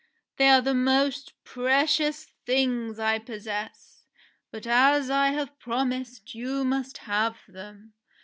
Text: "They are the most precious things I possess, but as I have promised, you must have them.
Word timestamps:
"They 0.37 0.49
are 0.49 0.61
the 0.61 0.73
most 0.73 1.31
precious 1.43 2.23
things 2.47 2.97
I 2.97 3.19
possess, 3.19 4.03
but 4.49 4.65
as 4.65 5.11
I 5.11 5.27
have 5.27 5.59
promised, 5.59 6.33
you 6.33 6.65
must 6.65 6.97
have 6.97 7.37
them. 7.47 7.93